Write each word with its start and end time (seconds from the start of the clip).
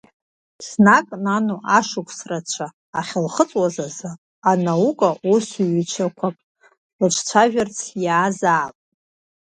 Ҿнак, 0.65 1.07
нану 1.23 1.59
ашықәс 1.77 2.19
рацәа 2.29 2.67
ахьылхыҵуаз 2.99 3.75
азы 3.85 4.11
анаука 4.51 5.09
усзуҩцәақәак 5.31 6.35
лыҿцәажәарц 6.99 7.77
иаазаап. 8.03 8.75